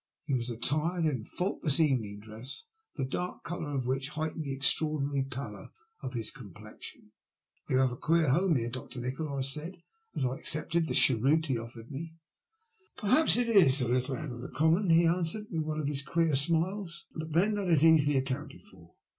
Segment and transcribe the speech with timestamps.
[0.25, 2.63] He was attired in faultless evening dress,
[2.95, 5.69] the dark colour of which heightened the extraordinary pallor
[6.01, 7.11] of his complexion.
[7.69, 8.99] Ton have a queer home here, Dr.
[8.99, 9.83] Nikola I" I said,
[10.15, 12.15] as I accepted the cheroot he offered me.
[12.97, 16.01] Perhaps it is a little out of the common," he answered, with one of his
[16.01, 18.95] queer smiles;but then that is easily accounted for.